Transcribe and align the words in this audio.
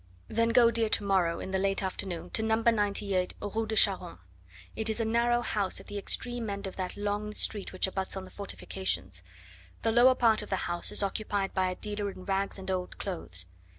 "Then 0.29 0.49
go, 0.49 0.71
dear, 0.71 0.89
to 0.89 1.03
morrow, 1.03 1.39
in 1.39 1.51
the 1.51 1.59
late 1.59 1.83
afternoon, 1.83 2.31
to 2.31 2.41
No. 2.41 2.55
98, 2.55 3.35
Rue 3.39 3.67
de 3.67 3.75
Charonne. 3.75 4.17
It 4.75 4.89
is 4.89 4.99
a 4.99 5.05
narrow 5.05 5.41
house 5.43 5.79
at 5.79 5.85
the 5.85 5.99
extreme 5.99 6.49
end 6.49 6.65
of 6.65 6.75
that 6.77 6.97
long 6.97 7.35
street 7.35 7.71
which 7.71 7.85
abuts 7.85 8.17
on 8.17 8.25
the 8.25 8.31
fortifications. 8.31 9.21
The 9.83 9.91
lower 9.91 10.15
part 10.15 10.41
of 10.41 10.49
the 10.49 10.55
house 10.65 10.91
is 10.91 11.03
occupied 11.03 11.53
by 11.53 11.69
a 11.69 11.75
dealer 11.75 12.09
in 12.09 12.25
rags 12.25 12.57
and 12.57 12.71
old 12.71 12.97
clothes. 12.97 13.45